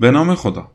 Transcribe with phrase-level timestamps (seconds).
[0.00, 0.70] به نام خدا.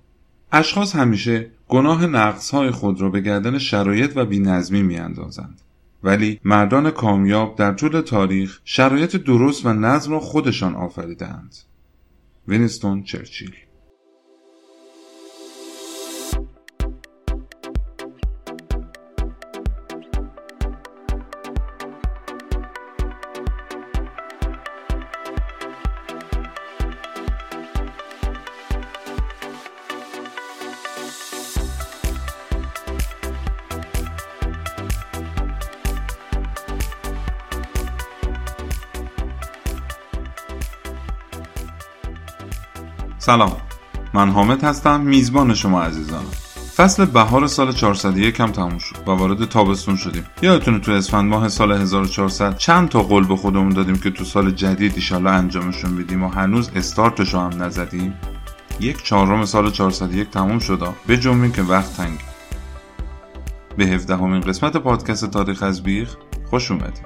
[0.51, 5.61] اشخاص همیشه گناه نقصهای خود را به گردن شرایط و بینظمی میاندازند.
[6.03, 11.55] ولی مردان کامیاب در طول تاریخ شرایط درست و نظم را خودشان آفریدند
[12.47, 13.55] وینستون چرچیل.
[43.31, 43.57] سلام.
[44.13, 46.31] من حامد هستم میزبان شما عزیزانم
[46.75, 50.25] فصل بهار سال 401 هم تموم شد و وارد تابستون شدیم.
[50.41, 54.51] یادتونه تو اسفند ماه سال 1400 چند تا قول به خودمون دادیم که تو سال
[54.51, 58.13] جدید ایشالله انجامشون بدیم و هنوز استارتشو هم نزدیم؟
[58.79, 60.87] یک چهارم سال 401 تموم شد.
[61.07, 62.19] به جمعی که وقت تنگ.
[63.77, 66.15] به 17 همین قسمت پادکست تاریخ از بیخ
[66.49, 67.03] خوش اومدیم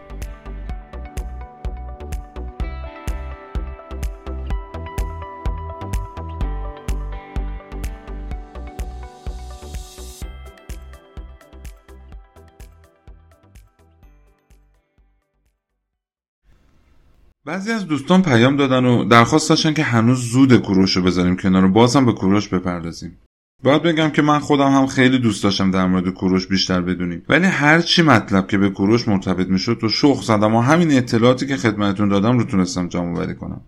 [17.46, 21.66] بعضی از دوستان پیام دادن و درخواست داشتن که هنوز زود کوروش رو بذاریم کنار
[21.66, 23.18] و بازم به کوروش بپردازیم.
[23.64, 27.22] باید بگم که من خودم هم خیلی دوست داشتم در مورد کوروش بیشتر بدونیم.
[27.30, 31.48] ولی هر چی مطلب که به کوروش مرتبط می‌شد و شوق زدم و همین اطلاعاتی
[31.48, 33.62] که خدمتتون دادم رو تونستم جمع بری کنم.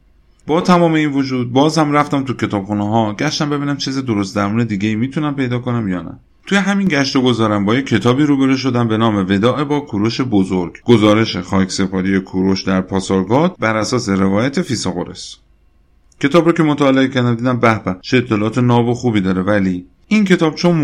[0.48, 4.90] با تمام این وجود بازم رفتم تو کتابخونه ها گشتم ببینم چیز درست درمون دیگه
[4.90, 6.20] ای می‌تونم پیدا کنم یا نه.
[6.48, 10.22] توی همین گشت و گذارم با یک کتابی روبرو شدم به نام وداع با کوروش
[10.22, 10.74] بزرگ.
[10.84, 15.36] گزارش خاک سپاری کوروش در پاسارگاد بر اساس روایت فیساغورس
[16.20, 19.42] کتاب رو که مطالعه کردم دیدم به به چه اطلاعات ناب و خوبی داره.
[19.42, 20.76] ولی این کتاب چون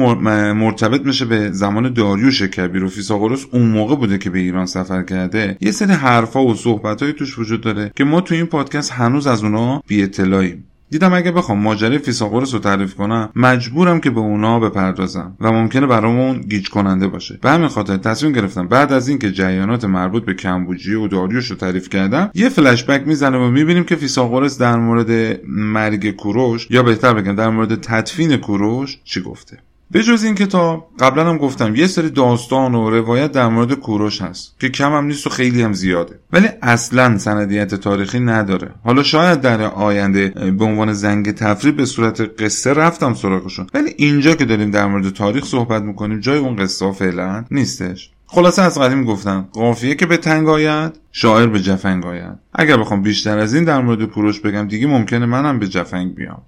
[0.54, 5.04] مرتبط میشه به زمان داریوش کبیر و فیثاغورس اون موقع بوده که به ایران سفر
[5.04, 5.58] کرده.
[5.62, 9.44] یه سری حرفها و صحبتهایی توش وجود داره که ما تو این پادکست هنوز از
[9.44, 14.60] اونا بی اطلاعیم دیدم اگه بخوام ماجرای فیثاغورس رو تعریف کنم مجبورم که به اونا
[14.60, 17.40] بپردازم و ممکنه برامون گیج کننده باشه.
[17.42, 21.56] به همین خاطر تصمیم گرفتم بعد از اینکه جریانات مربوط به کمبوجیه و داریوش رو
[21.56, 26.84] تعریف کردم یه فلش بک می‌زنه و می‌بینیم که فیثاغورس در مورد مرگ کوروش یا
[26.84, 29.58] بهتر بگم در مورد تدفین کوروش چی گفته.
[29.94, 34.22] به جز این کتاب قبلا هم گفتم یه سری داستان و روایت در مورد کوروش
[34.22, 36.20] هست که کم هم نیست و خیلی هم زیاده.
[36.32, 38.72] ولی اصلا سندیت تاریخی نداره.
[38.84, 43.68] حالا شاید در آینده به عنوان زنگ تفریح به صورت قصه رفتم سراغشون.
[43.74, 48.12] ولی اینجا که داریم در مورد تاریخ صحبت می‌کنیم جای اون قصه فعلا نیستش.
[48.28, 52.36] خلاصه از قدیم گفتم قافیه که به تنگ آید شاعر به جفنگ آید.
[52.54, 56.42] اگر بخوام بیشتر از این در مورد کوروش بگم دیگه ممکنه منم به جفنگ بیام.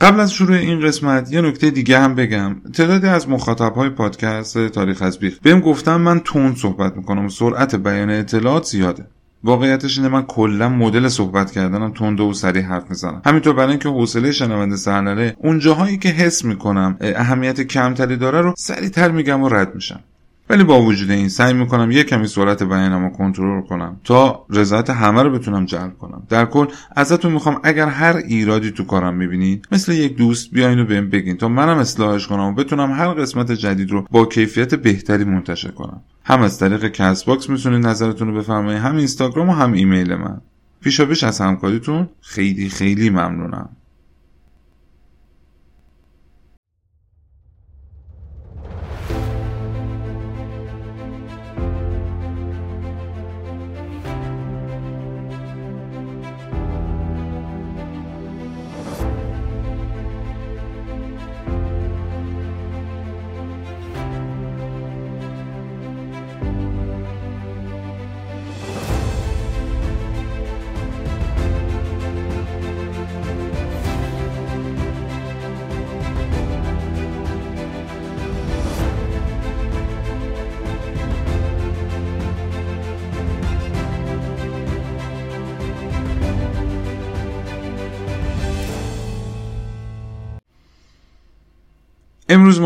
[0.00, 2.56] قبل از شروع این قسمت یه نکته دیگه هم بگم.
[2.74, 7.74] تعدادی از مخاطب های پادکست تاریخ از بیخ بهم گفتم من تون صحبت می‌کنم سرعت
[7.74, 9.06] بیان اطلاعات زیاده.
[9.44, 13.22] واقعیتش اینه من کلا مدل صحبت کردنم تند و سریع حرف می‌زنم.
[13.26, 18.40] همینطور برای اینکه حوصله شنونده سر نره اون جاهایی که حس می‌کنم اهمیت کمتری داره
[18.40, 20.00] رو سریعتر میگم و رد میشم.
[20.50, 24.90] ولی با وجود این سعی می‌کنم یه کمی سرعت بیانم رو کنترل کنم تا رضایت
[24.90, 26.22] همه رو بتونم جلب کنم.
[26.28, 26.66] در کل
[26.96, 31.36] ازتون می‌خوام اگر هر ایرادی تو کارم می‌بینید مثل یک دوست بیاین و بهم بگین
[31.36, 36.00] تا منم اصلاحش کنم و بتونم هر قسمت جدید رو با کیفیت بهتری منتشر کنم.
[36.24, 40.40] هم از طریق Castbox می‌تونید نظرتون رو بفرمایید هم اینستاگرام و هم ایمیل من.
[40.82, 43.68] پیشا پیش از همکاریتون خیلی خیلی ممنونم.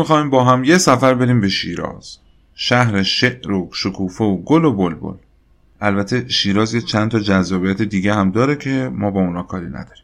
[0.05, 2.17] می‌خوایم با هم یه سفر بریم به شیراز.
[2.55, 5.17] شهر شعر و شکوفه و گل و بلبل.
[5.81, 10.03] البته شیراز یه چند تا جذابیت دیگه هم داره که ما با اونا کاری نداریم.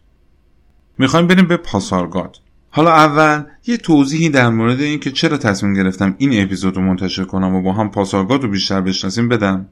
[0.98, 2.38] می‌خوایم بریم به پاسارگاد.
[2.70, 7.24] حالا اول یه توضیحی در مورد این که چرا تصمیم گرفتم این اپیزود رو منتشر
[7.24, 9.66] کنم و با هم پاسارگاد رو بیشتر بشناسیم بدم.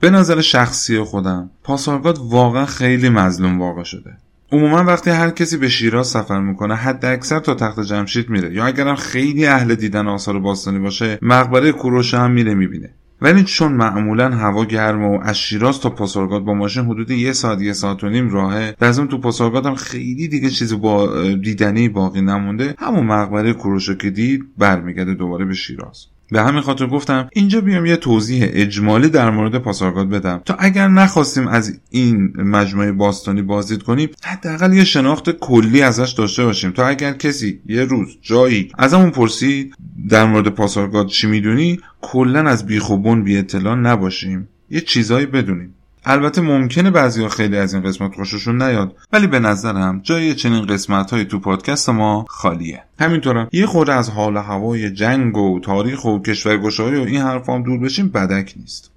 [0.00, 4.16] به نظر شخصی خودم پاسارگاد واقعا خیلی مظلوم واقع شده.
[4.52, 8.54] عموما وقتی هر کسی به شیراز سفر می‌کنه حد اکثر تا تخت جمشید میره.
[8.54, 12.90] یا اگرم خیلی اهل دیدن آثار باستانی باشه مقبره کوروش هم میره می‌بینه.
[13.22, 17.60] ولی چون معمولا هوا گرمه و از شیراز تا پاسارگاد با ماشین حدود یه ساعت
[17.60, 22.20] یه ساعت و نیم راهه در تو پاسارگاد هم خیلی دیگه چیزی با دیدنی باقی
[22.20, 22.74] نمونده.
[22.78, 26.06] همون مقبره کوروش که دید برمیگرده دوباره به شیراز.
[26.32, 30.42] به همین خاطر گفتم اینجا بیام یه توضیح اجمالی در مورد پاسارگاد بدم.
[30.44, 36.44] تا اگر نخواستیم از این مجموعه باستانی بازدید کنیم حداقل یه شناخت کلی ازش داشته
[36.44, 36.70] باشیم.
[36.70, 39.74] تا اگر کسی یه روز جایی ازمون پرسید
[40.08, 44.48] در مورد پاسارگاد چی می‌دونی کلا از بیخوبون بی اطلاع نباشیم.
[44.70, 45.74] یه چیزایی بدونیم.
[46.04, 51.10] البته ممکنه بعضی خیلی از این قسمت خوششون نیاد ولی به نظرم جای چنین قسمت
[51.10, 52.82] های تو پادکست ما خالیه.
[53.00, 57.78] همینطورم یه خورده از حال هوای جنگ و تاریخ و کشورگشایی و این حرفام دور
[57.78, 58.90] بشیم بدک نیست.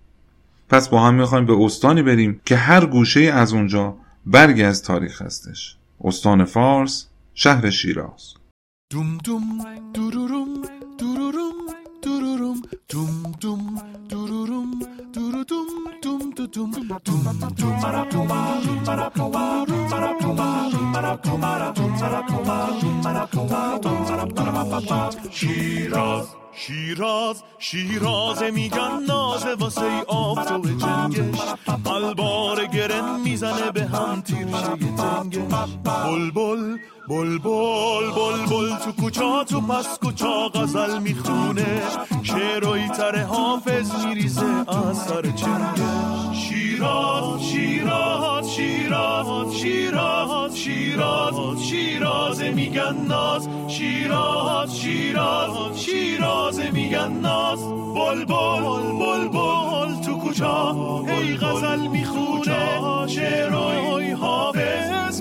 [0.70, 3.96] پس با هم می‌خوایم به استانی بریم که هر گوشه از اونجا
[4.26, 5.76] برگی از تاریخ هستش.
[6.04, 8.34] استان فارس شهر شیراز.
[8.92, 10.64] دوم دوم
[25.31, 31.39] شیراز شیراز شیراز میگن نازه واسه آفتاب جنگش.
[31.85, 36.77] البار گرن می‌زنه به هم تیرشه تنگش بل
[37.10, 41.82] بل بل بل بل تو کوچا تو پس کوچا غزل می‌خونه.
[42.24, 45.24] شعرهایی تر حافظ میریزه از سر
[46.34, 53.50] شیراز شیراز شیراز شیراز شیراز شیراز میگن ناز.
[53.68, 57.60] شیراز شیراز شیراز میگن ناز.
[57.96, 58.62] بل بل
[59.00, 60.74] بل بل تو کوچا
[61.08, 63.08] هی غزل می‌خونه.
[63.08, 64.53] شعرهای حافظ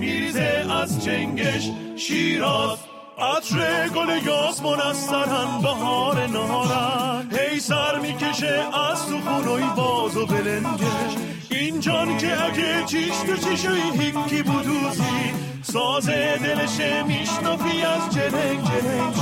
[0.02, 2.78] میریزه از چنگش شیراز.
[3.18, 7.30] عطر گل یاس منسترن بهار نهارن.
[7.32, 11.14] هی سر می‌کشه از تو خونوی باز و بلنگش.
[11.50, 15.32] این جان که اگه چیش تو چیشوی هیکی بودوزی
[15.62, 19.14] ساز دلشه میشنفی از جلنگ جلنگ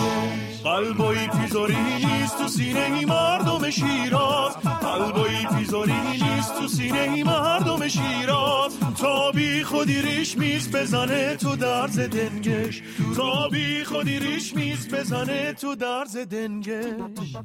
[0.65, 7.89] قلبایی پیزاری نیست تو سینه ای مردم شیراز قلبایی پیزاری نیست تو سینه ای مردم
[7.89, 12.83] شیراز تا بی خودی ریش میز بزنه تو درز دنگش
[13.17, 17.37] تا بی خودی ریش میز بزنه تو درز دنگش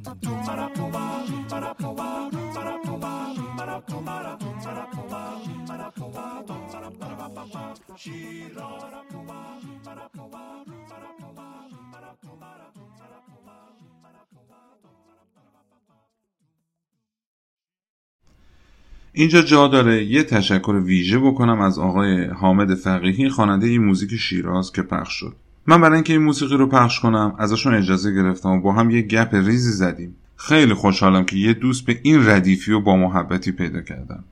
[19.18, 24.72] اینجا جا داره یه تشکر ویژه بکنم از آقای حامد فقیهی خواننده این موزیک شیراز
[24.72, 25.36] که پخش شد.
[25.68, 29.02] من برای اینکه این موسیقی رو پخش کنم ازشون اجازه گرفتم و با هم یه
[29.02, 30.16] گپ ریزی زدیم.
[30.36, 34.24] خیلی خوشحالم که یه دوست به این ردیفی و با محبتی پیدا کردم.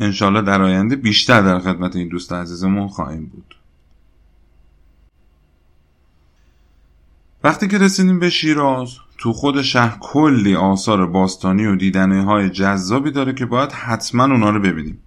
[0.00, 3.54] انشالله در آینده بیشتر در خدمت این دوست عزیزمون خواهیم بود.
[7.44, 13.10] وقتی که رسیدیم به شیراز تو خود شهر کلی آثار باستانی و دیدنه های جذابی
[13.10, 14.98] داره که باید حتما اونا رو ببینیم.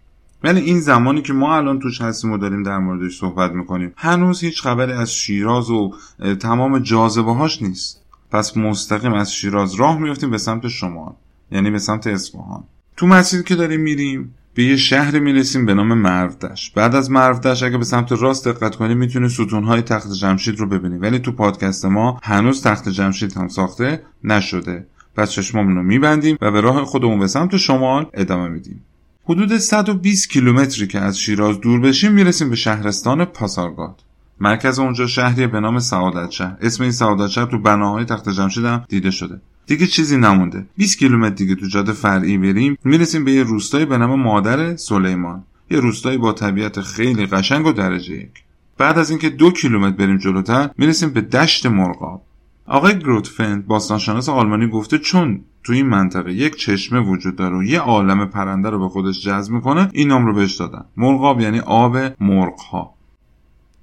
[0.44, 4.42] ولی این زمانی که ما الان توش هستیم و داریم در موردش صحبت می‌کنیم هنوز
[4.42, 5.94] هیچ خبری از شیراز و
[6.40, 8.02] تمام جاذبه هاش نیست.
[8.32, 11.14] پس مستقیم از شیراز راه میفتیم به سمت شمال
[11.52, 12.64] یعنی به سمت اصفهان.
[12.98, 17.64] تو مسیر که داریم میریم به یه شهر می‌رسیم به نام مردش بعد از مردش
[17.64, 21.86] اگه به سمت راست دقت کنیم می‌تونیم ستونهای تخت جمشید رو ببینیم ولی تو پادکست
[21.86, 24.86] ما هنوز تخت جمشید هم ساخته نشده.
[25.16, 28.84] پس چشمامون رو میبندیم و به راه خودمون به سمت شمال ادامه میدیم.
[29.26, 34.02] حدود 120 کیلومتری که از شیراز دور بشیم می‌رسیم به شهرستان پاسارگاد.
[34.40, 38.66] مرکز اونجا شهری به نام سعادت شهر اسم این سعادت شهر تو بناهای تخت جمشید
[38.66, 39.42] هم دیده شده.
[39.66, 40.66] دیگه چیزی نمونده.
[40.78, 45.44] 20 کیلومتر دیگه تو جاده فرعی بریم می‌رسیم به یه روستایی به نام مادر سلیمان.
[45.72, 48.44] یه روستایی با طبیعت خیلی قشنگ و درجه یک.
[48.78, 52.22] بعد از اینکه دو کیلومتر بریم جلوتر می‌رسیم به دشت مرغاب.
[52.66, 57.80] آقای گروتفند باستانشناس آلمانی گفته چون تو این منطقه یک چشمه وجود داره و یه
[57.80, 60.86] عالم پرنده رو به خودش جذب می‌کنه این نام رو بهش دادن.
[60.98, 62.56] مرغاب یعنی آب مرغ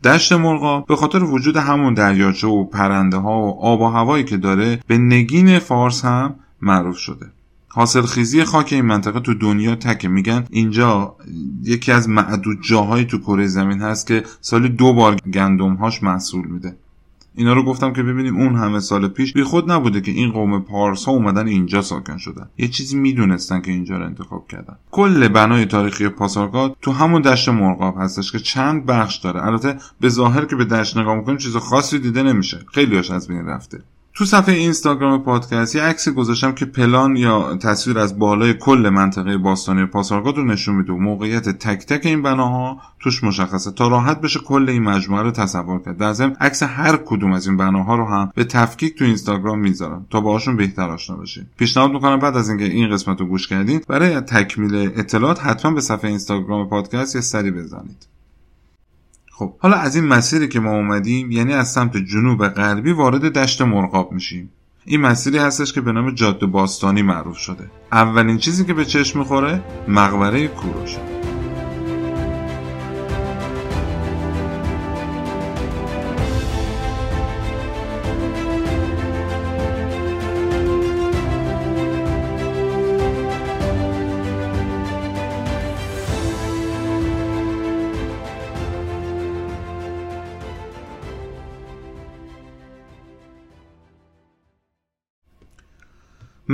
[0.04, 4.36] دشت مرغا به خاطر وجود همون دریاچه و پرنده ها و آب و هوایی که
[4.36, 7.26] داره به نگین فارس هم معروف شده.
[7.68, 10.08] حاصل خیزی خاک این منطقه تو دنیا تکه.
[10.08, 11.16] میگن اینجا
[11.62, 16.46] یکی از معدود جاهایی تو کره زمین هست که سالی دو بار گندم هاش محصول
[16.46, 16.76] میده.
[17.34, 20.60] اینا رو گفتم که ببینیم اون همه سال پیش بی خود نبوده که این قوم
[20.60, 22.48] پارس ها اومدن اینجا ساکن شدن.
[22.58, 24.76] یه چیزی می‌دونستن که اینجا رو انتخاب کردن.
[24.90, 29.46] کل بنای تاریخی پاسارگاد تو همون دشت مرغاب هستش که چند بخش داره.
[29.46, 32.64] البته به ظاهر که به دشت نگاه می‌کنیم چیز خاصی دیده نمیشه.
[32.72, 33.82] خیلی از بین رفته.
[34.14, 39.38] تو صفحه اینستاگرام پادکست یه عکسی گذاشتم که پلان یا تصویر از بالای کل منطقه
[39.38, 44.20] باستانی پاسارگاد رو نشون میده و موقعیت تک تک این بناها توش مشخصه تا راحت
[44.20, 45.96] بشه کل این مجموعه رو تصور کرد.
[45.96, 50.06] در ضمن عکس هر کدوم از این بناها رو هم به تفکیک تو اینستاگرام می‌ذارم
[50.10, 51.46] تا باهاشون بهتر آشنا بشین.
[51.56, 55.80] پیشنهاد می‌کنم بعد از اینکه این قسمت رو گوش کردین برای تکمیل اطلاعات حتما به
[55.80, 58.06] صفحه اینستاگرام پادکست یه سری بزنید.
[59.40, 63.62] خب حالا از این مسیری که ما اومدیم یعنی از سمت جنوب غربی وارد دشت
[63.62, 64.50] مرغاب میشیم.
[64.84, 67.70] این مسیری هستش که به نام جاده باستانی معروف شده.
[67.92, 71.19] اولین چیزی که به چشم می‌خوره مقبره کوروشه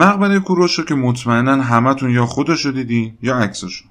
[0.06, 3.84] مقبره کوروش رو که مطمئنا همتون یا خودشو دیدین یا عکسشو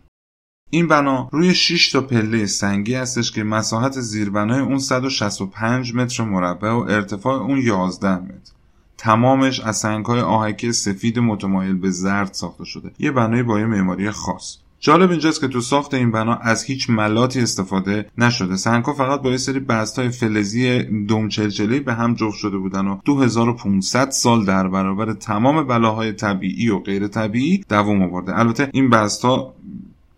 [0.70, 6.70] این بنا روی 6 تا پله سنگی هستش که مساحت زیربنای اون 165 متر مربع
[6.72, 8.52] و ارتفاع اون 11 متر.
[8.98, 12.92] تمامش از سنگهای آهکی سفید متمایل به زرد ساخته شده.
[13.00, 14.58] یه بنای با یه معماری خاص.
[14.86, 18.56] جالب اینجاست که تو ساخت این بنا از هیچ ملاتی استفاده نشده.
[18.56, 19.66] سنگها فقط با یه سری
[19.98, 26.14] های فلزی دومچلچلی به هم جفت شده بودن و 2500 سال در برابر تمام بلاهای
[26.14, 28.40] طبیعی و غیر طبیعی دوام آورده.
[28.40, 29.54] البته این ها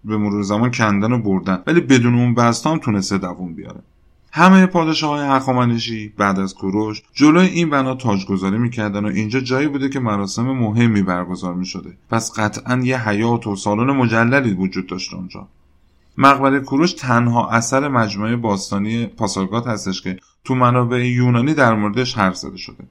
[0.06, 3.80] به مرور زمان کندن و بردن ولی بدون اون بست هم تونسته دووم بیاره.
[4.38, 9.68] همه پادشاه های هخامنشی بعد از کوروش جلوی این بنا تاجگذاری می‌کردن و اینجا جایی
[9.68, 11.98] بوده که مراسم مهمی برگزار می‌شده.
[12.10, 15.48] پس قطعا یه حیات و سالن مجللی وجود داشته اونجا.
[16.18, 22.36] مقبره کوروش تنها اثر مجموعه باستانی پاسارگاد هستش که تو منابع یونانی در موردش حرف
[22.36, 22.84] زده شده.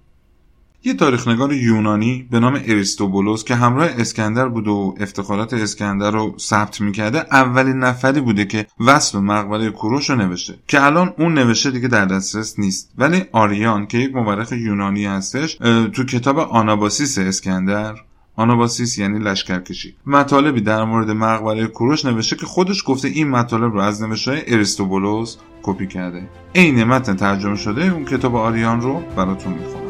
[0.86, 6.80] یه تاریخنگار یونانی به نام اریستوبولوس که همراه اسکندر بود و افتخارات اسکندر رو ثبت
[6.80, 11.88] می‌کرده اولین نفری بوده که وصف مقبره کوروش رو نوشته که الان اون نوشته دیگه
[11.88, 12.92] در دسترس نیست.
[12.98, 15.54] ولی آریان که یک مورخ یونانی هستش
[15.92, 17.94] تو کتاب آناباسیس اسکندر
[18.36, 23.80] آناباسیس یعنی لشکرکشی مطالبی در مورد مقبره کوروش نوشته که خودش گفته این مطالب رو
[23.80, 26.28] از نوشته اریستوبولوس کپی کرده.
[26.54, 29.85] عین متن ترجمه شده اون کتاب آریان رو براتون می‌خونم.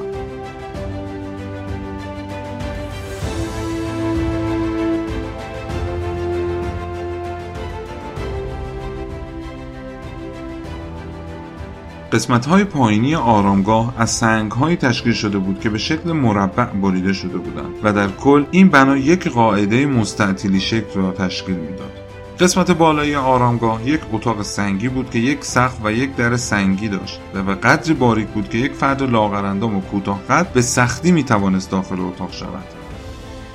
[12.17, 17.13] قسمت های پایینی آرامگاه از سنگ های تشکیل شده بود که به شکل مربع بریده
[17.13, 21.93] شده بودند و در کل این بنا یک قاعده مستطیلی شکل را تشکیل می‌داد.
[22.41, 27.21] قسمت بالایی آرامگاه یک اتاق سنگی بود که یک سقف و یک در سنگی داشت
[27.35, 31.25] و به قدری باریک بود که یک فرد لاغرندام و کوتاه قد به سختی می
[31.25, 32.65] توانست داخل اتاق شود.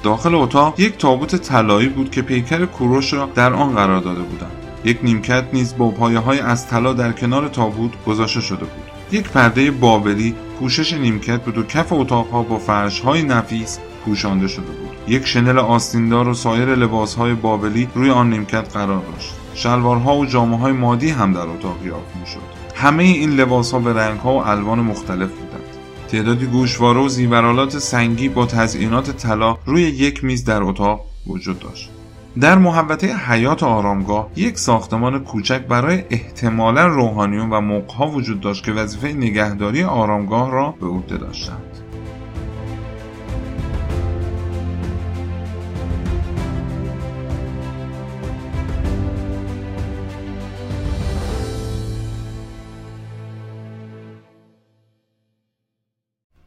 [0.03, 4.61] داخل اتاق یک تابوت طلایی بود که پیکر کوروش را در آن قرار داده بودند.
[4.85, 8.91] یک نیمکت نیز با پایه های از طلا در کنار تابوت گذاشته شده بود.
[9.11, 14.65] یک پرده بابلی پوشش نیمکت بود و کف اتاقها با فرش های نفیس پوشانده شده
[14.65, 14.89] بود.
[15.07, 19.33] یک شنل آستیندار و سایر لباس های بابلی روی آن نیمکت قرار داشت.
[19.55, 22.61] شلوارها و جامعه های مادی هم در اتاق یافت می‌شد.
[22.75, 25.61] همه این لباس ها به رنگ ها و الوان مختلف بودند.
[26.07, 31.89] تعدادی گوشواره و زیورالات سنگی با تزئینات طلا روی یک میز در اتاق وجود داشت.
[32.39, 38.71] در محوطه حیات آرامگاه یک ساختمان کوچک برای احتمالا روحانیون و موقها وجود داشت که
[38.71, 41.77] وظیفه نگهداری آرامگاه را به عهده داشتند.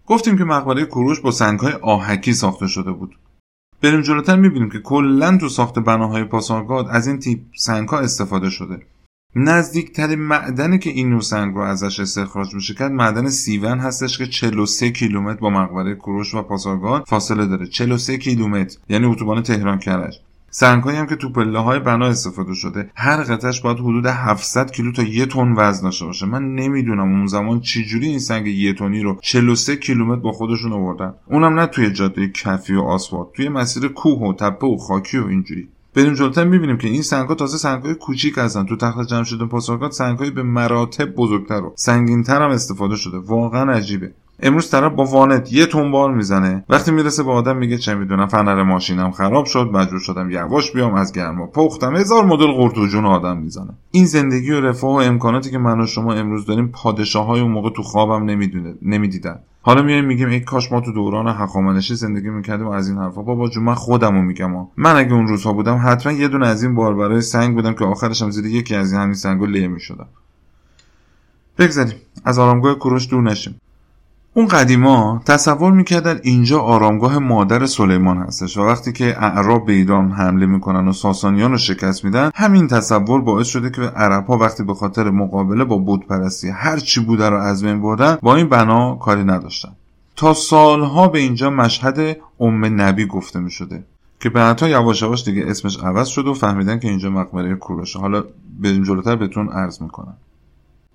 [0.06, 3.16] گفتیم که مقبره کوروش با سنگهای آهکی ساخته شده بود.
[3.84, 8.50] بریم جلوتر می‌بینیم که کلا تو ساخت بناهای پاسارگاد از این تیپ سنگ ها استفاده
[8.50, 8.78] شده.
[9.36, 14.26] نزدیکترین معدنی که این نوع سنگ رو ازش استخراج میشه کرد معدن سیون هستش که
[14.26, 17.66] 43 کیلومتر با مقبره کوروش و پاسارگاد فاصله داره.
[17.66, 20.14] 43 کیلومتر یعنی اتوبان تهران کرج
[20.56, 24.92] سنگهایی هم که تو پله های بنا استفاده شده هر قطعش باید حدود 700 کیلو
[24.92, 26.26] تا یه تن وزن داشته باشه.
[26.26, 31.14] من نمی‌دونم اون زمان چجوری این سنگ یه تنی رو 43 کیلومتر با خودشون آوردن.
[31.26, 35.26] اونم نه توی جاده کفی و آسفالت توی مسیر کوه و تپه و خاکی و
[35.26, 35.68] اینجوری.
[35.94, 38.66] بریم جلوتر می‌بینیم که این سنگها تازه سنگهای کوچیک هستن.
[38.66, 43.18] تو تخت جمشید پاسارگاد سنگهایی به مراتب بزرگتر و سنگینتر هم استفاده شده.
[43.18, 44.12] واقعا عجیبه.
[44.40, 46.64] امروز طرف با وانت یه تنبار می‌زنه.
[46.68, 50.94] وقتی می‌رسه به آدم میگه چه می‌دونم فنر ماشینم خراب شد مجبور شدم یواش بیام
[50.94, 51.96] از گرما پختم.
[51.96, 53.70] هزار مدل قرط و جون آدم می‌زنه.
[53.90, 57.50] این زندگی و رفاه و امکاناتی که من و شما امروز داریم پادشاه های اون
[57.50, 59.38] موقع تو خوابم نمی‌دونه نمی‌دیدن.
[59.62, 63.22] حالا میایم میگیم ای کاش ما تو دوران هخامنشی زندگی می‌کردیم و از این حرفا.
[63.22, 64.70] بابا جون من خودمو میگم ها.
[64.76, 68.30] من اگه اون روزها بودم حتما یه دونه از این برای سنگ بودم که آخرشم
[68.30, 70.06] زیر یکی از این همین سنگو له می‌شدم.
[71.58, 71.96] بگذاریم.
[72.24, 73.60] از آرامگاه کوروش دور نشیم.
[74.36, 80.10] اون قدیما تصور می‌کردن اینجا آرامگاه مادر سلیمان هستش و وقتی که اعراب به ایران
[80.10, 84.62] حمله می‌کنن و ساسانیان رو شکست میدن همین تصور باعث شده که عرب ها وقتی
[84.62, 88.48] به خاطر مقابله با بود پرستی هر چی بوده رو از بین بردن با این
[88.48, 89.72] بنا کاری نداشتن.
[90.16, 93.84] تا سالها به اینجا مشهد ام نبی گفته می‌شده
[94.20, 97.98] که بعدها یواش یواش دیگه اسمش عوض شد و فهمیدن که اینجا مقبره کوروشه.
[97.98, 98.24] حالا
[98.60, 100.16] بریم جلوتر بهتون عرض می‌کنم.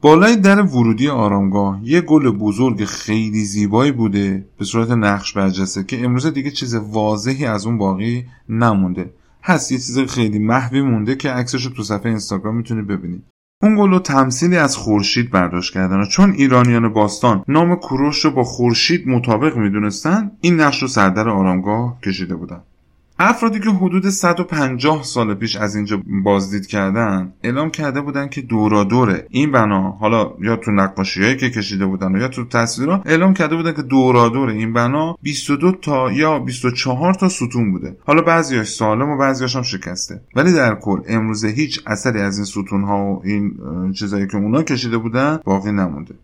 [0.01, 6.03] بالای در ورودی آرامگاه یه گل بزرگ خیلی زیبایی بوده به صورت نقش برجسته که
[6.03, 9.13] امروز دیگه چیز واضحی از اون باقی نمونده.
[9.43, 13.23] هست یه چیز خیلی محوی مونده که عکسش رو تو صفحه اینستاگرام می‌تونید ببینید.
[13.63, 18.31] اون گل رو تمثیلی از خورشید برداشت کردن و چون ایرانیان باستان نام کوروش رو
[18.31, 22.61] با خورشید مطابق می‌دونستن این نقش رو سردر آرامگاه کشیده بودن.
[23.21, 28.83] افرادی که حدود 150 سال پیش از اینجا بازدید کردن اعلام کرده بودن که دورا
[28.83, 33.55] دوره این بنا حالا یا تو نقاشیهایی که کشیده بودن یا تو تصویرها اعلام کرده
[33.55, 37.97] بودن که دورا دوره این بنا 22 تا یا 24 تا ستون بوده.
[38.05, 40.21] حالا بعضیاش سالم و بعضیاش هم شکسته.
[40.35, 43.53] ولی در کل امروزه هیچ اثری از این ستون ها و این
[43.93, 46.15] چیزایی که اونا کشیده بودن باقی نمونده.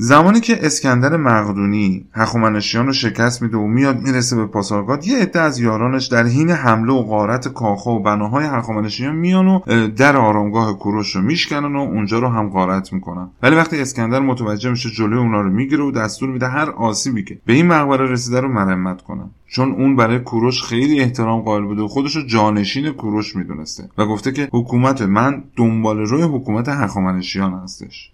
[0.00, 5.40] زمانی که اسکندر مقدونی هخامنشیان رو شکست میده و میاد می‌رسه به پاسارگاد یه عده
[5.40, 10.78] از یارانش در حین حمله و غارت کاخا و بناهای هخامنشیان میان و در آرامگاه
[10.78, 13.30] کوروش رو میشکنن و اونجا رو هم غارت می‌کنن.
[13.42, 17.38] ولی وقتی اسکندر متوجه میشه جلوی اونا رو می‌گیره و دستور میده هر آسیبی که
[17.46, 19.30] به این مقبره رسیده رو مرمت کنن.
[19.46, 24.06] چون اون برای کوروش خیلی احترام قائل بوده و خودش رو جانشین کوروش می‌دونسته و
[24.06, 28.12] گفته که حکومت من دنبال روی حکومت هخامنشیان هستش.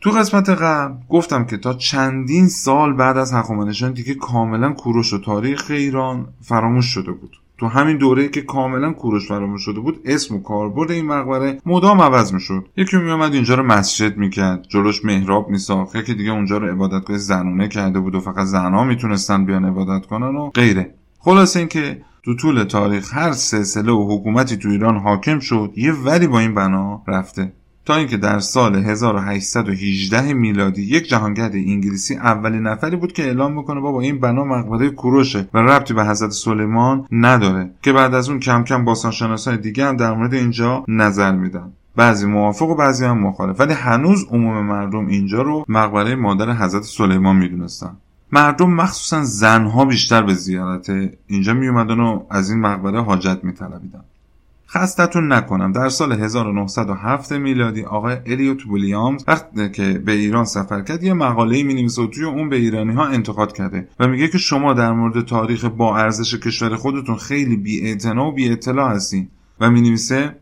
[0.00, 5.18] تو قسمت قبل گفتم که تا چندین سال بعد از هخامنشیان دیگه کاملا کوروش و
[5.18, 7.36] تاریخ ایران فراموش شده بود.
[7.58, 12.00] تو همین دوره که کاملا کوروش فراموش شده بود اسم و کاربرد این مقبره مدام
[12.00, 12.66] عوض می‌شد.
[12.76, 17.68] یکی میومد اینجا رو مسجد می‌کرد جلوش محراب میساخت یکی دیگه اونجا رو عبادتگاه زنونه
[17.68, 20.94] کرده بود و فقط زنها می‌تونستن بیان عبادت کنن و غیره.
[21.18, 26.26] خلاصه اینکه تو طول تاریخ هر سلسله و حکومتی تو ایران حاکم شد یه ولی
[26.26, 27.52] با این بنا رفته.
[27.90, 33.80] تا اینکه در سال 1818 میلادی یک جهانگرد انگلیسی اولین نفری بود که اعلام می‌کنه
[33.80, 38.40] بابا این بنا مقبره کوروشه و ربطی به حضرت سلیمان نداره که بعد از اون
[38.40, 41.72] کم کم باستانشناسای دیگه هم در مورد اینجا نظر میدن.
[41.96, 43.60] بعضی موافق و بعضی هم مخالف.
[43.60, 47.96] ولی هنوز عموم مردم اینجا رو مقبره مادر حضرت سلیمان می‌دونستن.
[48.32, 50.90] مردم مخصوصا زنها بیشتر به زیارت
[51.26, 54.04] اینجا میومدن و از این مقبره حاجت میطلبیدن.
[54.72, 55.72] خستتون نکنم.
[55.72, 61.62] در سال 1907 میلادی آقای الیوت ویلیامز وقتی که به ایران سفر کرد یه مقاله
[61.62, 64.92] می نویسه و توی اون به ایرانی ها انتقاد کرده و میگه که شما در
[64.92, 69.28] مورد تاریخ با ارزش کشور خودتون خیلی بی و بی اطلاع هستین.
[69.60, 70.36] و می نویسه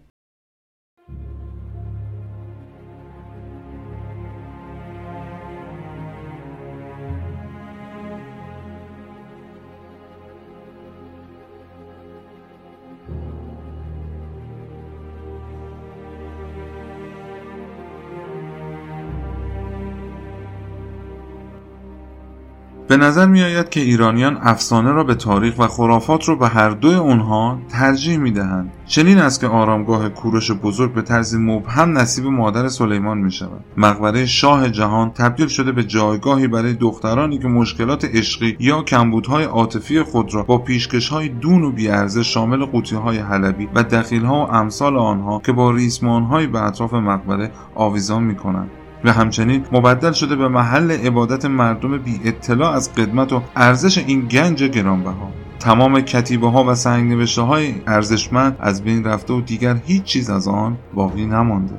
[22.88, 26.70] به نظر می آید که ایرانیان افسانه را به تاریخ و خرافات را به هر
[26.70, 28.72] دوی آنها ترجیح می دهند.
[28.86, 33.64] چنین است که آرامگاه کوروش بزرگ به طرز مبهم نصیب مادر سلیمان می شود.
[33.76, 40.02] مقبره شاه جهان تبدیل شده به جایگاهی برای دخترانی که مشکلات عشقی یا کمبودهای عاطفی
[40.02, 45.40] خود را با پیشکشهای دون و بیارزش شامل قوطیهای حلبی و دخیلها و امثال آنها
[45.46, 48.70] که با ریسمانهایی به اطراف مقبره آویزان می کنند.
[49.04, 54.20] و همچنین مبدل شده به محل عبادت مردم بی اطلاع از قدمت و ارزش این
[54.20, 55.30] گنج گرانبها.
[55.60, 60.30] تمام کتیبه ها و سنگ نوشته های ارزشمند از بین رفته و دیگر هیچ چیز
[60.30, 61.74] از آن باقی نمانده.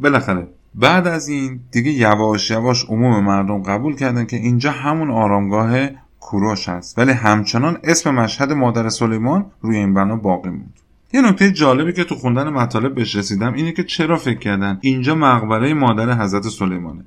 [0.00, 5.88] بالاخره بعد از این دیگه یواش یواش عموم مردم قبول کردن که اینجا همون آرامگاه
[6.20, 6.98] کوروش هست.
[6.98, 10.74] ولی همچنان اسم مشهد مادر سلیمان روی این بنا باقی موند.
[11.12, 15.14] یه نکته جالبی که تو خوندن مطالب بهش رسیدم اینه که چرا فکر کردن اینجا
[15.14, 17.04] مقبره مادر حضرت سلیمانه؟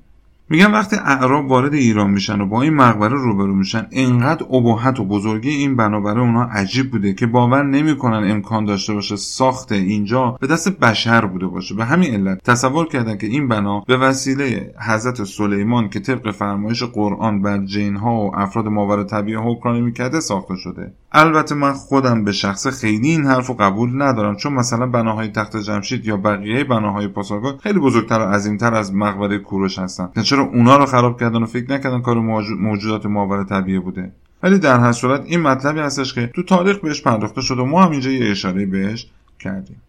[0.54, 5.06] میگن وقتی اعراب وارد ایران میشن و با این مقبره روبرو میشن انقدر ابهت و
[5.06, 10.48] بزرگی این بنابره اونها عجیب بوده که باور نمی‌کنن امکان داشته باشه ساخت اینجا به
[10.48, 11.76] دست بشر بوده باشه.
[11.76, 16.84] به همین علت تصور کردن که این بنا به وسیله حضرت سلیمان که طبق فرمایش
[16.84, 20.94] قرآن بر جنها و افراد ماور طبیعه حکمرانی می‌کرده ساخته شده.
[21.14, 25.58] البته من خودم به شخص خیلی این حرف رو قبول ندارم چون مثلا بناهای تخت
[25.58, 30.10] جمشید یا بقیه بناهای پاسارگاد خیلی بزرگتر و عظیمتر از مقبره کوروش هستن.
[30.24, 32.20] چرا اونا رو خراب کردن و فکر نکردن کار
[32.60, 34.12] موجودات ماور طبیعه بوده؟
[34.44, 37.84] ولی در هر صورت این مطلبی هستش که تو تاریخ بهش پرداخته شده و ما
[37.84, 39.08] هم اینجا یه اشاره بهش
[39.40, 39.82] کردیم.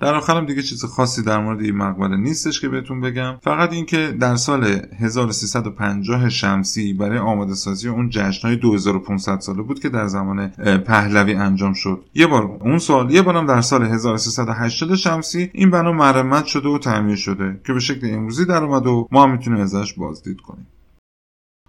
[0.00, 3.36] در آخرم دیگه چیز خاصی در مورد این مقبره نیستش که بهتون بگم.
[3.42, 4.64] فقط اینکه در سال
[4.98, 10.48] 1350 شمسی برای آماده سازی اون جشنهای 2500 ساله بود که در زمان
[10.86, 12.04] پهلوی انجام شد.
[12.14, 16.78] یه بار اون سال یه بارم در سال 1380 شمسی این بنا مرمت شده و
[16.78, 20.66] تعمیر شده که به شکل امروزی در اومد و ما هم می‌تونیم ازش بازدید کنیم.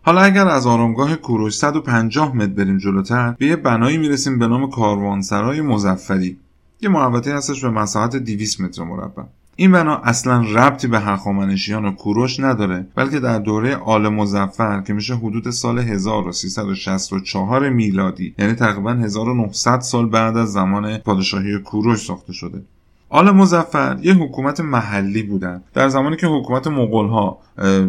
[0.01, 4.69] حالا اگر از آرامگاه کوروش 150 متر بریم جلوتر به یه بنایی می‌رسیم به نام
[4.69, 6.37] کاروانسرای مزفری
[6.81, 9.23] یه محوطه هستش به مساحت 200 متر مربع.
[9.55, 14.93] این بنا اصلا ربطی به هخامنشیان و کوروش نداره بلکه در دوره آل مزفر که
[14.93, 22.33] میشه حدود سال 1364 میلادی یعنی تقریبا 1900 سال بعد از زمان پادشاهی کوروش ساخته
[22.33, 22.61] شده.
[23.09, 25.63] آل مزفر یه حکومت محلی بودن.
[25.73, 27.37] در زمانی که حکومت مغول ها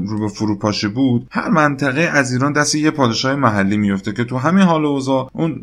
[0.07, 4.37] رو به فروپاشی بود هر منطقه از ایران دست یه پادشاه محلی میفته که تو
[4.37, 5.63] همین حال اوضاع اون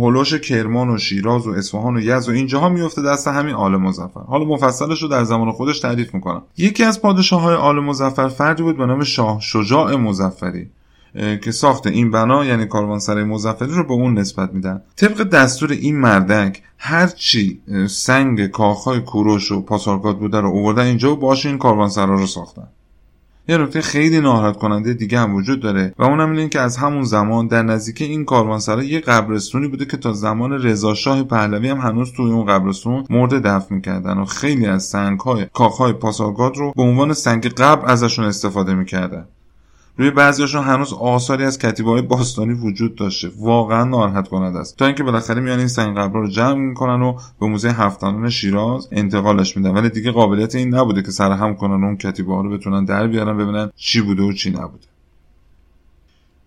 [0.00, 4.20] هلوش کرمان و شیراز و اصفهان و یزد و اینجاها میفته دست همین آل مزفر
[4.20, 6.42] حالا مفصلش رو در زمان خودش تعریف می‌کنم.
[6.56, 10.66] یکی از پادشاه های آل مزفر فردی بود به نام شاه شجاع مزفری
[11.14, 14.82] که ساخت این بنا یعنی کاروانسرای مزفری رو به اون نسبت میدن.
[14.96, 21.16] طبق دستور این مردک هرچی سنگ کاخهای کوروش و پاسارگاد بوده رو اووردن اینجا و
[21.16, 22.68] باش این کاروانسرا رو ساختن.
[23.48, 27.02] یه نکته خیلی ناراحت کننده دیگه هم وجود داره و اونم اینه که از همون
[27.02, 31.78] زمان در نزدیک این کاروانسرا یه قبرستونی بوده که تا زمان رضا شاه پهلوی هم
[31.78, 36.82] هنوز توی اون قبرستون مرده دفن می‌کردن و خیلی از سنگهای کاخهای پاسارگاد رو به
[36.82, 39.26] عنوان سنگ قبر ازشون استفاده می‌کردن.
[39.96, 43.30] روی بعضیاشون هنوز آثاری از کتیبه های باستانی وجود داشته.
[43.38, 44.76] واقعا ناراحت کننده است.
[44.76, 48.88] تا اینکه بالاخره میان این سنگ قبرها رو جمع می‌کنن و به موزه هفتانان شیراز
[48.92, 49.70] انتقالش میدن.
[49.70, 53.36] ولی دیگه قابلیت این نبوده که سرهم کنن اون کتیبه ها رو بتونن در بیارن
[53.36, 54.86] ببینن چی بوده و چی نبوده.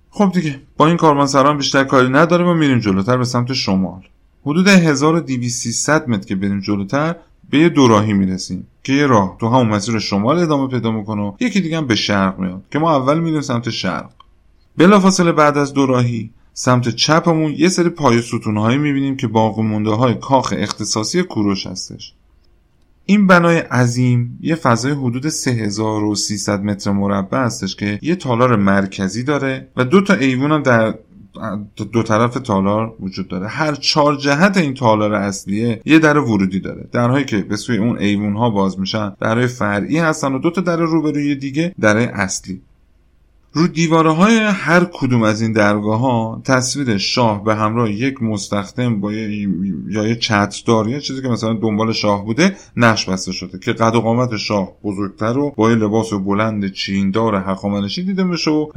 [0.10, 4.02] خب دیگه با این کاروانسران بیشتر کاری نداریم و میریم جلوتر به سمت شمال.
[4.46, 7.16] حدود 1200 متر که بریم جلوتر
[7.50, 11.34] به یه دوراهی می‌رسیم که یه راه تو همون مسیر شمال ادامه پیدا می‌کنه و
[11.40, 14.10] یکی دیگه هم به شرق میاد که ما اول میریم سمت شرق.
[14.78, 20.16] بلافاصله بعد از دوراهی سمت چپمون یه سری پای ستونهایی می‌بینیم که باقی مونده های
[20.16, 22.14] کاخ اختصاصی کوروش هستش.
[23.06, 29.68] این بنای عظیم یه فضای حدود 3300 متر مربع هستش که یه تالار مرکزی داره
[29.78, 30.94] و دو تا ایوون هم در
[31.92, 33.48] دو طرف تالار وجود داره.
[33.48, 36.88] هر چهار جهت این تالار اصلیه یه در ورودی داره.
[36.92, 40.62] درهایی که به سوی اون ایوون ها باز میشن درهای فرعی هستن و دو تا
[40.62, 42.62] در روبروی دیگه در اصلی.
[43.58, 49.00] رو دیواره های هر کدوم از این درگاه ها تصویر شاه به همراه یک مستخدم
[49.00, 53.74] با یا یه چتردار یا چیزی که مثلا دنبال شاه بوده نقش بسته شده که
[53.74, 58.72] قد و قامت شاه بزرگتر و با یه لباس بلند چیندار حقامنشی دیده میشه و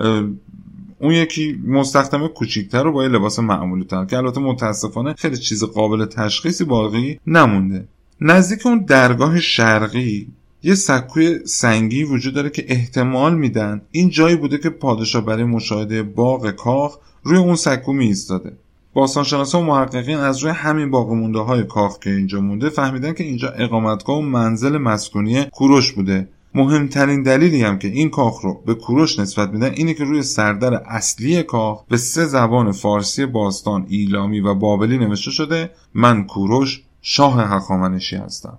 [1.01, 6.05] اون یکی مستخدم کوچیکتر رو با لباس معمولی تر که البته متاسفانه خیلی چیز قابل
[6.05, 7.89] تشخیصی باقی نمونده.
[8.21, 10.29] نزدیک اون درگاه شرقی
[10.63, 16.03] یه سکوی سنگی وجود داره که احتمال میدن این جایی بوده که پادشاه برای مشاهده
[16.03, 18.53] باغ کاخ روی اون سکو می ایستاده
[18.95, 23.25] باستانشناسا و محققین از روی همین باقی مونده های کاخ که اینجا مونده فهمیدن که
[23.25, 26.29] اینجا اقامتگاه و منزل مسکونی کوروش بوده.
[26.55, 30.75] مهمترین دلیلی هم که این کاخ رو به کوروش نسبت میدن اینه که روی سردر
[30.75, 37.55] اصلی کاخ به سه زبان فارسی باستان ایلامی و بابلی نوشته شده من کوروش شاه
[37.55, 38.59] هخامنشی هستم.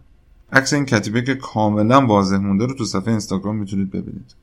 [0.53, 4.35] عکس این کتیبه که کاملا واضح مونده رو تو صفحه اینستاگرام می‌تونید ببینید.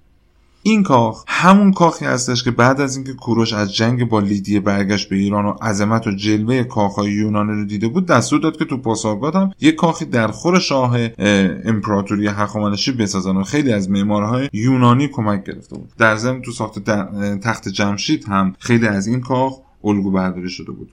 [0.70, 5.08] این کاخ همون کاخی هستش که بعد از اینکه کوروش از جنگ با لیدیه برگشت
[5.08, 8.76] به ایران و عظمت و جلوه کاخهای یونانی رو دیده بود دستور داد که تو
[8.76, 10.98] پاسارگاد هم یک کاخی در خور شاه
[11.64, 15.92] امپراتوری هخامنشی بسازن و خیلی از معمارهای یونانی کمک گرفته بود.
[15.98, 16.90] در ضمن تو ساخت
[17.40, 20.92] تخت جمشید هم خیلی از این کاخ الگو برداری شده بود.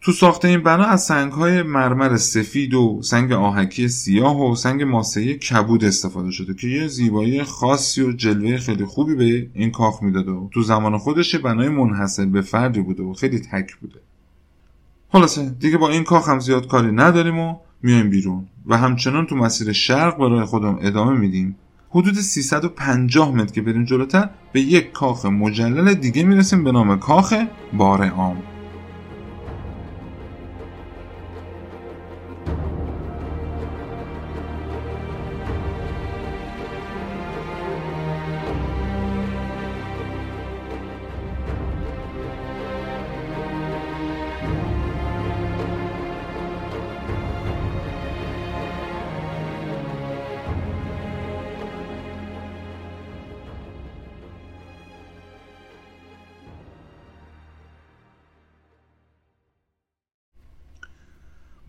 [0.00, 4.82] تو ساخت این بنا از سنگ های مرمر سفید و سنگ آهکی سیاه و سنگ
[4.82, 10.02] ماسهی کبود استفاده شده که یه زیبایی خاصی و جلوه خیلی خوبی به این کاخ
[10.02, 14.00] می‌داده و تو زمان خودش بنای منحصر به فردی بوده و خیلی تک بوده.
[15.12, 19.36] خلاصه دیگه با این کاخ هم زیاد کاری نداریم و میایم بیرون و همچنان تو
[19.36, 21.56] مسیر شرق برای خودم ادامه میدیم.
[21.90, 27.34] حدود 350 متر که بریم جلوتر به یک کاخ مجلل دیگه می‌رسیم به نام کاخ
[27.72, 28.42] بار عام.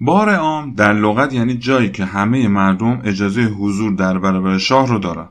[0.09, 4.99] بار عام در لغت یعنی جایی که همه مردم اجازه حضور در برابر شاه رو
[4.99, 5.27] دارن.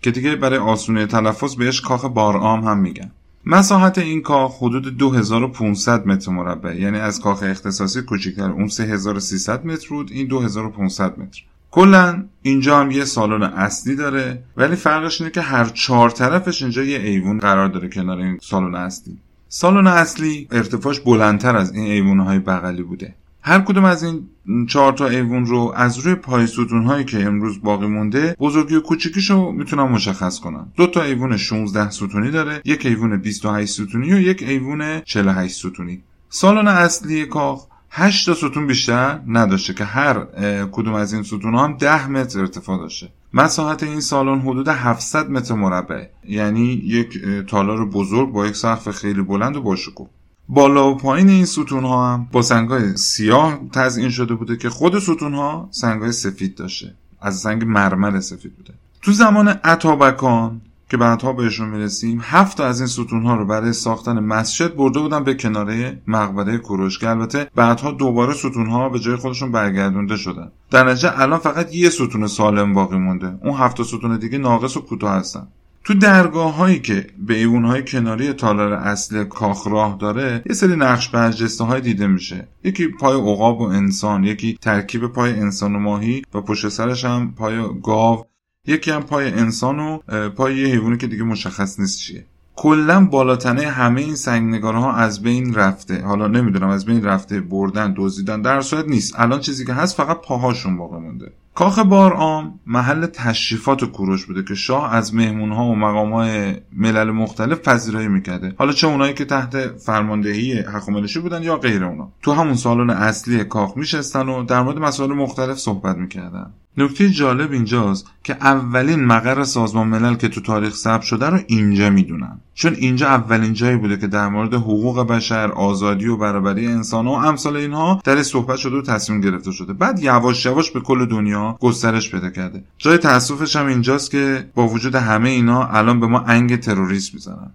[0.00, 3.10] که دیگه برای آسونه تلفظ بهش کاخ بار عام هم میگن.
[3.46, 6.76] مساحت این کاخ حدود 2500 متر مربع.
[6.76, 11.42] یعنی از کاخ اختصاصی کوچکتر اون 3300 متر بود این 2500 متر.
[11.70, 16.82] کلا اینجا هم یه سالن اصلی داره ولی فرقش اینه که هر چهار طرفش اینجا
[16.82, 19.18] یه ایوون قرار داره کنار این سالن اصلی.
[19.48, 23.14] سالن اصلی ارتفاعش بلندتر از این ایوونهای بغلی بوده.
[23.44, 24.28] هر کدوم از این
[24.68, 28.80] چهار تا ایوون رو از روی پای ستون هایی که امروز باقی مونده بزرگی و
[28.80, 30.72] کوچیکیش رو می‌تونم مشخص کنم.
[30.76, 36.02] دو تا ایوون 16 ستونی داره یک ایوون 28 ستونی و یک ایوون 48 ستونی.
[36.28, 40.24] سالن اصلی کاخ 8 تا ستون بیشتر نداشته که هر
[40.72, 43.08] کدوم از این ستون هم 10 متر ارتفاع داشته.
[43.34, 49.22] مساحت این سالن حدود 700 متر مربع یعنی یک تالار بزرگ با یک سقف خیلی
[49.22, 50.08] بلند و باشکوه
[50.54, 54.98] بالا و پایین این ستون ها هم با سنگ سیاه تزئین شده بوده که خود
[54.98, 56.94] ستون ها سنگ سفید داشته.
[57.20, 58.74] از سنگ مرمر سفید بوده.
[59.02, 60.60] تو زمان عطابکان
[60.90, 65.24] که بعدها بهشون می‌رسیم هفت از این ستون ها رو برای ساختن مسجد برده بودن
[65.24, 70.48] به کناره مقبره کوروش که البته بعدها دوباره ستون ها به جای خودشون برگردونده شدن.
[70.70, 73.38] در نتیجه الان فقط یه ستون سالم باقی مونده.
[73.42, 75.46] اون هفت ستون دیگه ناقص و کوتاه هستن.
[75.84, 80.76] تو درگاه هایی که به ایوون های کناری تالار اصلی کاخ راه داره یه سری
[80.76, 82.48] نقش برجسته های دیده میشه.
[82.64, 87.34] یکی پای عقاب و انسان یکی ترکیب پای انسان و ماهی و پشت سرش هم
[87.34, 88.26] پای گاو
[88.66, 92.26] یکی هم پای انسان و پای یه حیوانی که دیگه مشخص نیست چیه.
[92.56, 96.02] کلا بالاتنه همه این ها از بین رفته.
[96.02, 99.20] حالا نمی‌دونم از بین رفته بردن دزدیدن در صورت نیست.
[99.20, 101.32] الان چیزی که هست فقط پاهاشون باقی مونده.
[101.54, 107.60] کاخ بارعام محل تشریفات و کوروش بوده که شاه از مهمونها و مقامهای ملل مختلف
[107.60, 108.54] پذیرایی می‌کرده.
[108.58, 112.12] حالا چه اونایی که تحت فرماندهی حکومتشی بودن یا غیر اونا.
[112.22, 116.50] تو همون سالن اصلی کاخ میشستن و در مورد مسائل مختلف صحبت می‌کردن.
[116.76, 121.90] نکته جالب اینجاست که اولین مقر سازمان ملل که تو تاریخ ثبت شده رو اینجا
[121.90, 122.40] می‌دونن.
[122.54, 127.10] چون اینجا اولین جایی بوده که در مورد حقوق بشر آزادی و برابری انسان و
[127.10, 129.72] امثال اینها در صحبت شده و تصمیم گرفته شده.
[129.72, 132.64] بعد یواش یواش به کل دنیا گسترش پیدا کرده.
[132.78, 137.50] جای تاسفش هم اینجاست که با وجود همه اینا الان به ما انگ تروریسم می‌زنن.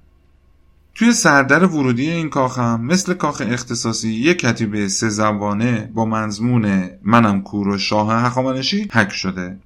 [0.97, 7.41] توی سردر ورودی این کاخ مثل کاخ اختصاصی یک کتیبه سه زبانه با منظمون منم
[7.41, 9.57] کور شاه هخامنشی حک شده.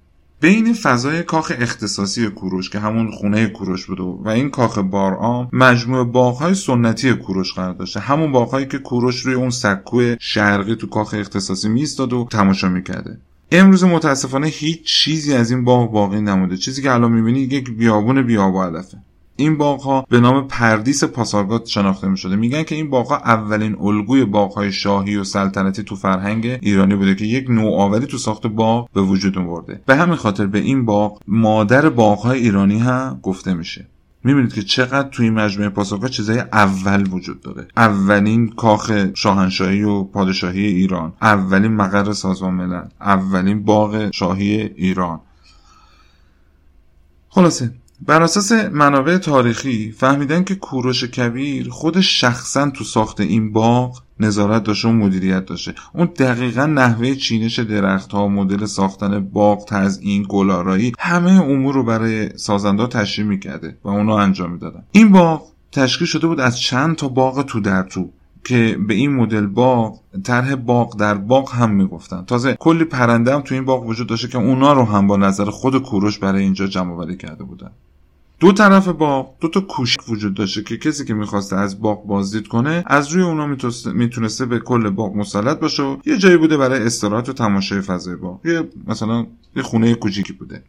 [0.41, 6.03] بین فضای کاخ اختصاصی کوروش که همون خونه کوروش بوده و این کاخ بارعام مجموع
[6.03, 7.99] باغهای سنتی کوروش قرار داشته.
[7.99, 13.17] همون باغهایی که کوروش روی اون سکوی شرقی تو کاخ اختصاصی میستاد و تماشا می‌کرده.
[13.51, 16.57] امروز متاسفانه هیچ چیزی از این باغ باقی نمونده.
[16.57, 18.97] چیزی که الان می‌بینی یک بیابون بیاب علفه.
[19.41, 23.17] این باغ ها به نام پردیس پاسارگاد شناخته می شده میگن که این باغ ها
[23.17, 28.17] اولین الگوی باغ های شاهی و سلطنتی تو فرهنگ ایرانی بوده که یک نوآوری تو
[28.17, 29.81] ساخت باغ به وجود آورده.
[29.85, 33.87] به همین خاطر به این باغ مادر باغ های ایرانی هم گفته میشه.
[34.23, 37.67] می‌بینید که چقدر توی مجموعه پاسارگاد چیزای اول وجود داره.
[37.77, 45.19] اولین کاخ شاهنشاهی و پادشاهی ایران اولین مقر سازمان ملل اولین باغ شاهی ایران.
[47.29, 47.71] خلاصه
[48.07, 54.63] بر اساس منابع تاریخی فهمیدن که کوروش کبیر خودش شخصا تو ساخت این باغ نظارت
[54.63, 55.73] داشته و مدیریت داشته.
[55.93, 62.37] اون دقیقا نحوه چینش درخت ها مدل ساختن باغ تزیین گلارایی همه امور رو برای
[62.37, 64.83] سازنده تشریح می‌کرده و اونو انجام می‌دادن.
[64.91, 68.09] این باغ تشکیل شده بود از چند تا باغ تو در تو
[68.43, 72.23] که به این مدل باغ طرح باغ در باغ هم می‌گفتن.
[72.25, 75.45] تازه کلی پرنده هم تو این باغ وجود داشته که اونا رو هم با نظر
[75.45, 77.71] خود کوروش برای اینجا جمع کرده بودن.
[78.41, 82.47] دو طرف باغ دو تا کوشک وجود داشته که کسی که می‌خواسته از باغ بازدید
[82.47, 83.55] کنه از روی اونا
[83.93, 88.15] می‌تونسته به کل باغ مسلط باشه و یه جایی بوده برای استراحت و تماشای فضای
[88.15, 88.45] باغ.
[88.45, 90.63] یه مثلا یه خونه کوچیکی بوده.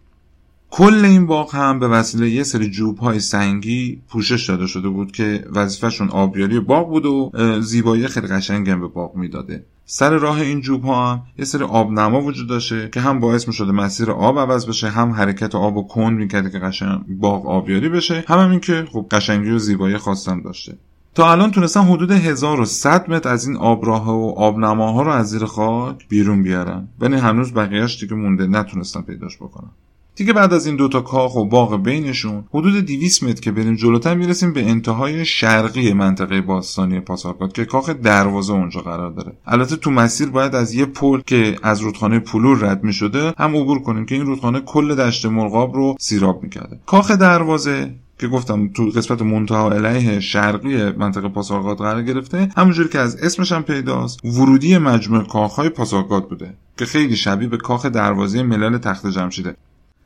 [0.75, 5.13] کل این باغ هم به وسیله یه سری جوب های سنگی پوشش داده شده بود
[5.13, 9.65] که وظیفهشون آبیاری باغ بود و زیبایی خیلی قشنگ به باغ می‌داده.
[9.85, 13.55] سر راه این جوب ها هم یه سری آبنما وجود داشته که هم باعث می
[13.55, 17.89] شده مسیر آب عوض بشه هم حرکت آب و کند می‌کرده که قشنگ باغ آبیاری
[17.89, 18.25] بشه.
[18.29, 20.79] هم, هم این که خب قشنگی و زیبایی خواستم داشته.
[21.15, 26.09] تا الان تونستن حدود 1100 متر از این آبراه و آبنماها رو از زیر خاک
[26.09, 26.89] بیرون بیارن.
[27.01, 29.71] ولی هنوز بقیهش دیگه مونده نتونستن پیداش بکنن.
[30.15, 34.15] دیگه بعد از این دوتا کاخ و باغ بینشون حدود 200 متر که بریم جلوتر
[34.15, 39.33] می‌رسیم به انتهای شرقی منطقه باستانی پاسارگاد که کاخ دروازه اونجا قرار داره.
[39.47, 43.57] البته تو مسیر باید از یه پل که از رودخانه پلور رد می شده هم
[43.57, 46.79] عبور کنیم که این رودخانه کل دشت مرغاب رو سیراب می‌کرده.
[46.87, 52.99] کاخ دروازه که گفتم تو قسمت منتها علیه شرقی منطقه پاسارگاد قرار گرفته همونجوری که
[52.99, 58.43] از اسمش هم پیداست ورودی مجموعه کاخهای پاسارگاد بوده که خیلی شبیه به کاخ دروازه
[58.43, 59.57] ملل تخت جمشیده.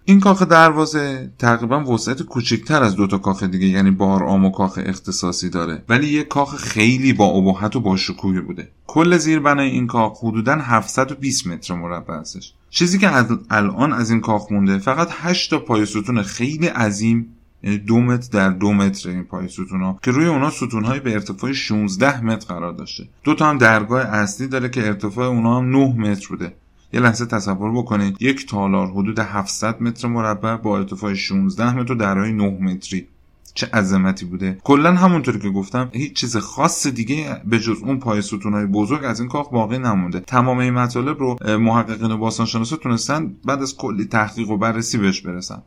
[0.09, 5.51] این کاخ دروازه تقریبا وسعت کوچکتر از دوتا کاخ دیگه یعنی بارآم و کاخ اختصاصی
[5.51, 5.83] داره.
[5.89, 8.69] ولی یک کاخ خیلی با ابهت و با شکوهی بوده.
[8.87, 12.53] کل زیربنای این کاخ حدودا 720 متر مربع هستش.
[12.71, 13.11] چیزی که
[13.51, 17.27] الان از این کاخ مونده فقط 8 تا پای ستون خیلی عظیم
[17.63, 21.01] یعنی دو متر در دو متر این پای ستون ها که روی اونا ستون های
[21.01, 23.09] به ارتفاع 16 متر قرار داشته.
[23.25, 26.53] دو تا هم درگاه اصلی داره که ارتفاع اونا هم 9 متر بوده.
[26.97, 31.95] یه لحظه تصور بکنید یک تالار حدود 700 متر مربع با ارتفاع 16 متر و
[31.95, 33.07] درهای 9 متری.
[33.55, 34.59] چه عظمتی بوده.
[34.65, 39.21] کلا همونطوری که گفتم هیچ چیز خاص دیگه به جز اون پای ستونهای بزرگ از
[39.21, 40.21] این کاخ باقی نمونده.
[40.21, 45.21] تمام این مطالب رو محققین و باستانشناسا تونستن بعد از کلی تحقیق و بررسی بهش
[45.21, 45.63] برسن.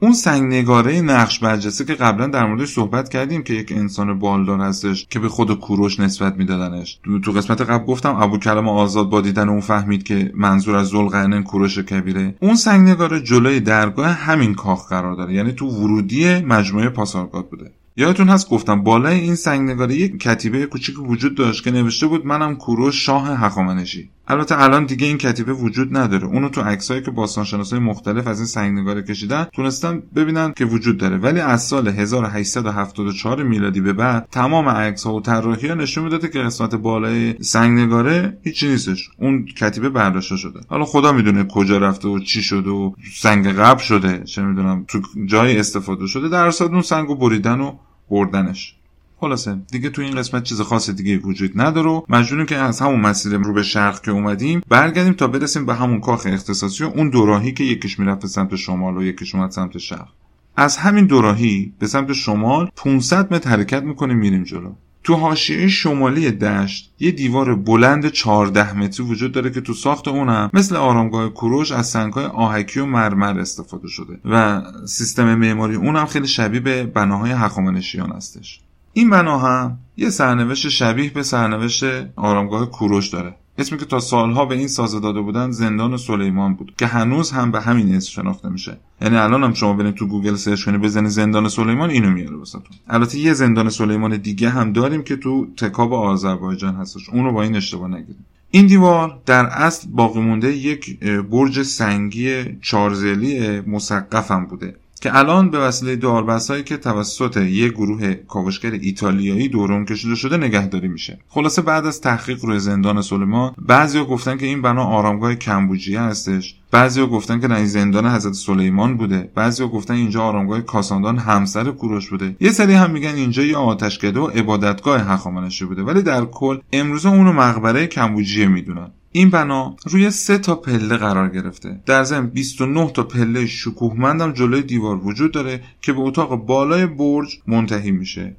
[0.00, 4.60] اون سنگ نگاره نقش برجسته که قبلا در موردش صحبت کردیم که یک انسان بالدار
[4.60, 7.00] هستش که به خود کوروش نسبت میدادنش.
[7.24, 11.42] تو قسمت قبل گفتم ابو کلام آزاد با دیدن اون فهمید که منظور از ذوالقرنین
[11.42, 12.34] کوروش کبیره.
[12.40, 15.34] اون سنگ نگاره جلوی درگاه همین کاخ قرار داره.
[15.34, 17.70] یعنی تو ورودی مجموعه پاسارگاد بوده.
[17.96, 22.56] یادتون هست گفتم بالای این سنگنگاره یک کتیبه کوچیک وجود داشت که نوشته بود منم
[22.56, 24.10] کوروش شاه هخامنشی.
[24.28, 26.26] البته الان دیگه این کتیبه وجود نداره.
[26.26, 31.16] اونو تو عکسایی که باستانشناسای مختلف از این سنگنگاره کشیدن تونستن ببینن که وجود داره.
[31.16, 36.38] ولی از سال 1874 میلادی به بعد تمام عکس ها و طراحی نشون می‌داده که
[36.38, 39.10] قسمت بالای سنگنگاره هیچی نیستش.
[39.18, 40.60] اون کتیبه برداشته شده.
[40.68, 44.24] حالا خدا می‌دونه کجا رفته و چی شده و سنگ قبل شده.
[44.24, 46.28] چه می‌دونم تو جای استفاده شده.
[46.28, 47.72] در اون سنگو بریدن و
[48.10, 48.76] بردنش.
[49.20, 52.02] خلاصه دیگه تو این قسمت چیز خاص دیگه وجود نداره.
[52.08, 56.00] مجبوریم که از همون مسیر رو به شرق که اومدیم برگردیم تا برسیم به همون
[56.00, 59.78] کاخ اختصاصی و اون دوراهی که یکیش می‌رفت به سمت شمال و یکیش اومد سمت
[59.78, 60.08] شرق.
[60.56, 64.72] از همین دوراهی به سمت شمال 500 متر حرکت می‌کنیم میریم جلو.
[65.06, 70.50] تو حاشیه شمالی دشت یه دیوار بلند 14 متری وجود داره که تو ساخت اونم
[70.54, 76.26] مثل آرامگاه کوروش از سنگهای آهکی و مرمر استفاده شده و سیستم معماری اونم خیلی
[76.26, 78.60] شبیه به بناهای هخامنشیان هستش.
[78.98, 81.84] این بنا هم یه سرنوشت شبیه به سرنوشت
[82.16, 83.34] آرامگاه کوروش داره.
[83.58, 87.50] اسمی که تا سالها به این سازه داده بودن زندان سلیمان بود که هنوز هم
[87.50, 88.76] به همین اسم شناخته میشه.
[89.00, 92.76] یعنی الان هم شما برید تو گوگل search کنید بزنید زندان سلیمان اینو میاره واسهتون.
[92.88, 97.08] البته یه زندان سلیمان دیگه هم داریم که تو تکاب آذربایجان هستش.
[97.08, 103.60] اونو با این اشتباه نگیرید این دیوار در اصل باقی مونده یک برج سنگی چهارضلعی
[103.60, 104.76] مسقف بوده.
[105.00, 110.88] که الان به وسیله داربست که توسط یک گروه کاوشگر ایتالیایی دورش کشیده شده نگهداری
[110.88, 111.18] میشه.
[111.28, 116.54] خلاصه بعد از تحقیق روی زندان سلیمان بعضیا گفتن که این بنا آرامگاه کمبوجیه هستش.
[116.70, 119.30] بعضیا گفتن که این زندان حضرت سلیمان بوده.
[119.34, 122.36] بعضیا گفتن اینجا آرامگاه کاساندان همسر کوروش بوده.
[122.40, 125.82] یه سری هم میگن اینجا یه آتشکده و عبادتگاه هخامنشی بوده.
[125.82, 128.90] ولی در کل امروزه اونو مقبره کمبوجیه می‌دونن.
[129.16, 131.80] این بنا روی سه تا پله قرار گرفته.
[131.86, 137.38] در ضمن 29 تا پله شکوهمندم جلوی دیوار وجود داره که به اتاق بالای برج
[137.46, 138.36] منتهی میشه.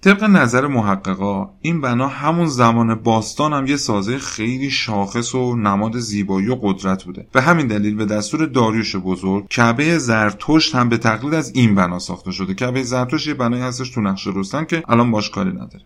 [0.00, 5.98] طبق نظر محققا این بنا همون زمان باستان هم یه سازه خیلی شاخص و نماد
[5.98, 7.26] زیبایی و قدرت بوده.
[7.32, 11.98] به همین دلیل به دستور داریوش بزرگ کعبه زرتشت هم به تقلید از این بنا
[11.98, 12.54] ساخته شده.
[12.54, 15.84] کعبه زرتشت یه بنایی هستش تو نقشه رستن که الان باش کاری نداره.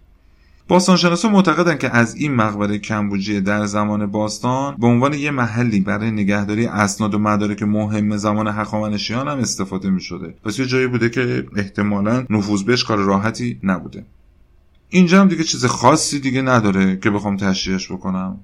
[0.68, 6.10] باستانشناسا معتقدند که از این مقبره کمبوجیه در زمان باستان به عنوان یه محلی برای
[6.10, 11.10] نگهداری اسناد و مدارک مهم زمان هخامنشیان هم استفاده می شده پس یه جایی بوده
[11.10, 14.06] که احتمالا نفوذ بهش کار راحتی نبوده.
[14.88, 18.38] اینجا هم دیگه چیز خاصی دیگه نداره که بخوام تشریحش بکنم.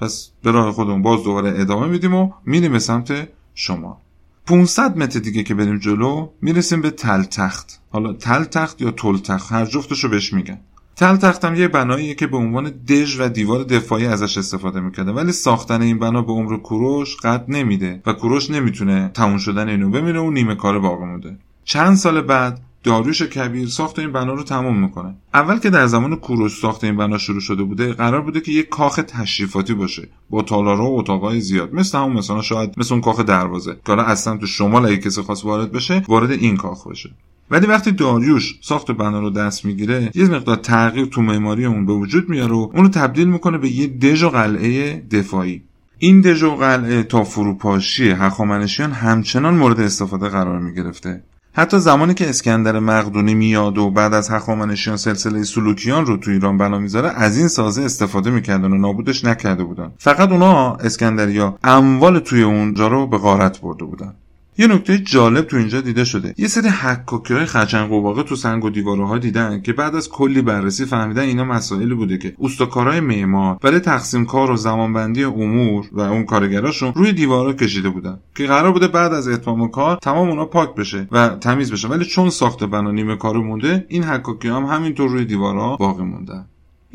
[0.00, 4.00] پس به راه خودمون باز دوباره ادامه میدیم و میریم به سمت شما.
[4.46, 9.18] 500 متر دیگه که بریم جلو می‌رسیم به تل تخت حالا تل تخت یا تل
[9.18, 10.58] تخت هر جفتشو بهش میگن.
[10.96, 15.32] تل تختم یه بناییه که به عنوان دژ و دیوار دفاعی ازش استفاده می‌کرده ولی
[15.32, 20.20] ساختن این بنا به عمر کوروش قد نمیده و کوروش نمی‌تونه تموم شدن اینو بمیره
[20.20, 21.36] و نیمه کار باقی مونده.
[21.64, 25.14] چند سال بعد داریوش کبیر ساخت این بنا رو تمام می‌کنه.
[25.34, 28.68] اول که در زمان کوروش ساخت این بنا شروع شده بوده قرار بوده که یک
[28.68, 33.20] کاخ تشریفاتی باشه با تالارا و اتاقای زیاد مثل همون مثلا شاید مثل اون کاخ
[33.20, 33.76] دروازه.
[33.86, 37.10] که اصلا تو شمال اگه کسی خواست وارد بشه وارد این کاخ بشه.
[37.50, 41.92] ولی وقتی داریوش ساخت بنا رو دست می‌گیره یه مقدار تغییر تو معماری اون به
[41.92, 45.62] وجود میاره و اونو تبدیل می‌کنه به یه دژ و قلعه دفاعی.
[45.98, 51.22] این دژ و قلعه تا فروپاشی هخامنشیان همچنان مورد استفاده قرار می‌گرفته.
[51.52, 56.58] حتی زمانی که اسکندر مقدونی میاد و بعد از هخامنشیان سلسله سلوکیان رو تو ایران
[56.58, 59.92] بنا می‌ذاره از این سازه استفاده می‌کردن و نابودش نکرده بودن.
[59.98, 64.14] فقط اونا اسکندریا اموال توی اونجا رو به غارت برده بودن.
[64.58, 66.34] یه نکته جالب تو اینجا دیده شده.
[66.38, 70.08] یه سری حکاکی های خچنگ و تو سنگ و دیواره ها دیدن که بعد از
[70.08, 75.88] کلی بررسی فهمیدن اینا مسائلی بوده که اوستاکارای معمار برای تقسیم کار و زمانبندی امور
[75.92, 80.28] و اون کارگراشون روی دیوارا کشیده بودن که قرار بوده بعد از اتمام کار تمام
[80.28, 81.88] اونا پاک بشه و تمیز بشه.
[81.88, 86.46] ولی چون ساخت بنا نیمه کارو مونده این حکاکی هم همینطور روی دیوارا باقی موندن.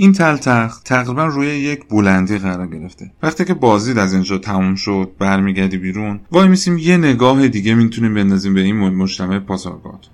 [0.01, 3.11] این تلتخت تقریبا روی یک بلندی قرار گرفته.
[3.23, 8.13] وقتی که بازدید از اینجا تموم شد برمیگردی بیرون وای میسیم یه نگاه دیگه می‌تونیم
[8.13, 10.07] بندازیم به این مجتمع پاسارگاد.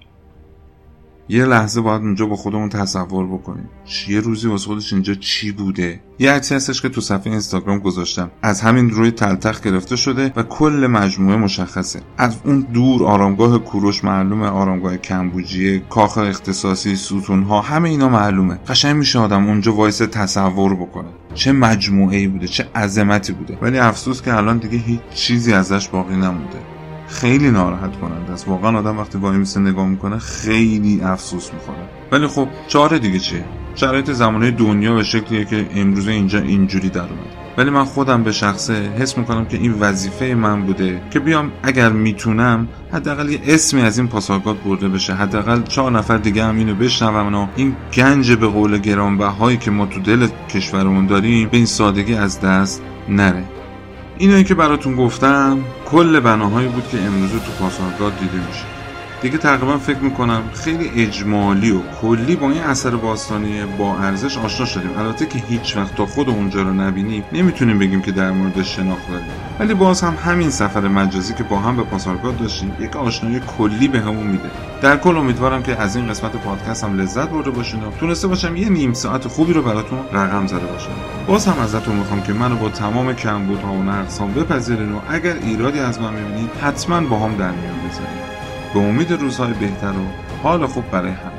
[1.29, 3.69] یه لحظه باید اونجا با خودمون تصور بکنیم.
[4.07, 8.31] یه روزی واسه خودش اینجا چی بوده؟ یه عکسی هستش که تو صفحه اینستاگرام گذاشتم.
[8.41, 12.01] از همین روی تلتخ گرفته شده و کل مجموعه مشخصه.
[12.17, 18.59] از اون دور آرامگاه کوروش معلومه آرامگاه کمبوجیه کاخ اختصاصی ستونها همه اینا معلومه.
[18.67, 21.09] قشنگ میشه آدم اونجا وایس تصور بکنه.
[21.33, 23.57] چه مجموعه ای بوده چه عظمتی بوده.
[23.61, 26.76] ولی افسوس که الان دیگه هیچ چیزی ازش باقی نمونده.
[27.07, 28.47] خیلی ناراحت کننده است.
[28.47, 33.45] واقعا آدم وقتی وای میسه نگاه می‌کنه خیلی افسوس می‌کنه ولی خب چاره دیگه چیه؟
[33.75, 37.37] شرایط زمانه دنیا به شکلیه که امروزه اینجا اینجوری در اومد.
[37.57, 41.89] ولی من خودم به شخصه حس می‌کنم که این وظیفه من بوده که بیام اگر
[41.89, 45.13] می‌تونم حداقل یه اسمی از این پاسارگاد برده بشه.
[45.13, 49.85] حداقل چهار نفر دیگه هم اینو بشنون و این گنج به قول گرانبهایی که ما
[49.85, 53.43] تو دل کشورمون داریم به این سادگی از دست نره.
[54.19, 58.76] اینایی که براتون گفتم کل بناهایی بود که امروز تو پاسارگاد دیده میشه.
[59.21, 64.65] دیگه تقریبا فکر می‌کنم خیلی اجمالی و کلی با این اثر باستانی با ارزش آشنا
[64.65, 64.97] شدیم.
[64.97, 69.09] البته که هیچ وقت تا خود اونجا رو نبینیم نمی‌تونیم بگیم که در مورد شناخت
[69.09, 69.25] داریم.
[69.59, 73.87] ولی باز هم همین سفر مجازی که با هم به پاسارگاد داشتیم یک آشنایی کلی
[73.87, 74.49] به همون میده.
[74.81, 78.55] در کل امیدوارم که از این قسمت پادکست هم لذت برده باشین و تونسته باشم
[78.55, 80.91] یه نیم ساعت خوبی رو براتون رقم زده باشم.
[81.27, 85.79] باز هم ازتون می‌خوام که منو با تمام کمبودها و نقصام بپذیرین و اگر ایرادی
[85.79, 88.36] از من می‌بینید حتما با هم در میان بذارید
[88.73, 90.07] به امید روزهای بهتر و
[90.43, 91.31] حال خوب برای همه.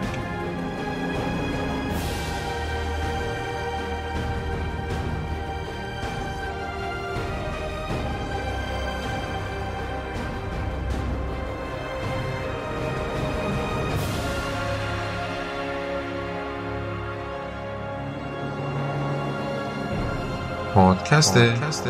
[20.74, 21.38] پادکست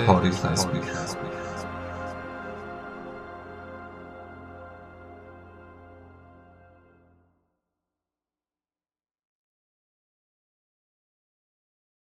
[0.06, 0.82] پاریس تصویر